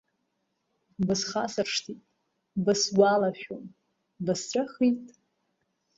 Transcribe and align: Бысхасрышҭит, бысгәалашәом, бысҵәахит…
Бысхасрышҭит, 1.05 2.01
бысгәалашәом, 2.63 3.65
бысҵәахит… 4.25 5.01